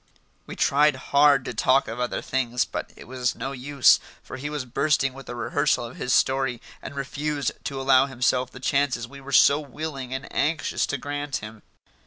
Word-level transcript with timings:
We 0.47 0.55
tried 0.55 0.95
hard 0.95 1.45
to 1.45 1.53
talk 1.53 1.87
of 1.87 1.99
other 1.99 2.23
things, 2.23 2.65
but 2.65 2.91
it 2.95 3.07
was 3.07 3.35
no 3.35 3.51
use, 3.51 3.99
for 4.23 4.37
he 4.37 4.49
was 4.49 4.65
bursting 4.65 5.13
with 5.13 5.27
the 5.27 5.35
rehearsal 5.35 5.85
of 5.85 5.97
his 5.97 6.11
story 6.11 6.59
and 6.81 6.95
refused 6.95 7.51
to 7.65 7.79
allow 7.79 8.07
himself 8.07 8.49
the 8.49 8.59
chances 8.59 9.07
we 9.07 9.21
were 9.21 9.31
so 9.31 9.59
willing 9.59 10.11
and 10.11 10.27
anxious 10.33 10.87
to 10.87 10.97
grant 10.97 11.35
him. 11.35 11.61